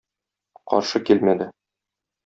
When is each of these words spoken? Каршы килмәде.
Каршы 0.73 1.03
килмәде. 1.11 1.51